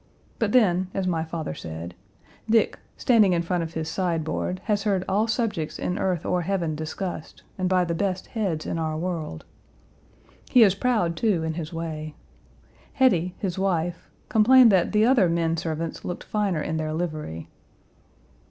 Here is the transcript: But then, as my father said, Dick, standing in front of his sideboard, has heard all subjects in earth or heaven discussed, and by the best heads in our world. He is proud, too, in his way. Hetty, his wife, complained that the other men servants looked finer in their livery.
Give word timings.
But 0.39 0.51
then, 0.51 0.87
as 0.95 1.05
my 1.05 1.23
father 1.23 1.53
said, 1.53 1.93
Dick, 2.49 2.79
standing 2.97 3.33
in 3.33 3.43
front 3.43 3.61
of 3.61 3.75
his 3.75 3.87
sideboard, 3.87 4.59
has 4.63 4.81
heard 4.81 5.03
all 5.07 5.27
subjects 5.27 5.77
in 5.77 5.99
earth 5.99 6.25
or 6.25 6.41
heaven 6.41 6.73
discussed, 6.73 7.43
and 7.55 7.69
by 7.69 7.85
the 7.85 7.93
best 7.93 8.25
heads 8.25 8.65
in 8.65 8.79
our 8.79 8.97
world. 8.97 9.45
He 10.49 10.63
is 10.63 10.73
proud, 10.73 11.15
too, 11.15 11.43
in 11.43 11.53
his 11.53 11.71
way. 11.71 12.15
Hetty, 12.93 13.35
his 13.37 13.59
wife, 13.59 14.09
complained 14.27 14.71
that 14.71 14.91
the 14.91 15.05
other 15.05 15.29
men 15.29 15.55
servants 15.55 16.03
looked 16.03 16.23
finer 16.23 16.63
in 16.63 16.77
their 16.77 16.93
livery. 16.93 17.47